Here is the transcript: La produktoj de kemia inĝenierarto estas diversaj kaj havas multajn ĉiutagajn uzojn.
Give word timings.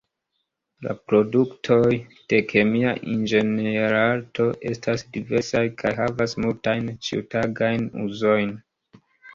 La 0.85 0.93
produktoj 1.11 1.91
de 2.33 2.39
kemia 2.53 2.95
inĝenierarto 3.17 4.49
estas 4.73 5.07
diversaj 5.19 5.65
kaj 5.85 5.95
havas 6.03 6.37
multajn 6.47 6.93
ĉiutagajn 7.09 7.89
uzojn. 8.09 8.55